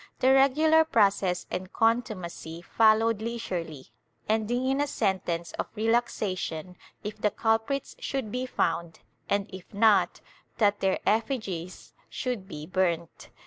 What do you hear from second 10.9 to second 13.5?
effigies should be burnt.